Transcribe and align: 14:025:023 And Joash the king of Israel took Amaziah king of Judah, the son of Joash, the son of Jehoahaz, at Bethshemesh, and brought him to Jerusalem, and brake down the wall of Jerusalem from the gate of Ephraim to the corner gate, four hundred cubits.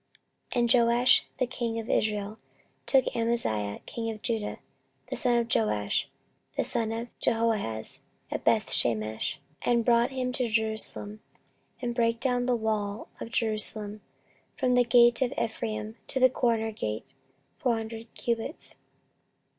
14:025:023 0.53 0.59
And 0.59 0.73
Joash 0.87 1.25
the 1.37 1.45
king 1.45 1.77
of 1.79 1.87
Israel 1.87 2.39
took 2.87 3.05
Amaziah 3.15 3.81
king 3.85 4.09
of 4.09 4.23
Judah, 4.23 4.57
the 5.11 5.15
son 5.15 5.37
of 5.37 5.47
Joash, 5.53 6.09
the 6.57 6.63
son 6.63 6.91
of 6.91 7.09
Jehoahaz, 7.19 8.01
at 8.31 8.43
Bethshemesh, 8.43 9.37
and 9.61 9.85
brought 9.85 10.09
him 10.09 10.31
to 10.31 10.49
Jerusalem, 10.49 11.19
and 11.83 11.93
brake 11.93 12.19
down 12.19 12.47
the 12.47 12.55
wall 12.55 13.09
of 13.19 13.29
Jerusalem 13.29 14.01
from 14.57 14.73
the 14.73 14.83
gate 14.83 15.21
of 15.21 15.33
Ephraim 15.37 15.97
to 16.07 16.19
the 16.19 16.31
corner 16.31 16.71
gate, 16.71 17.13
four 17.59 17.75
hundred 17.77 18.11
cubits. 18.15 18.77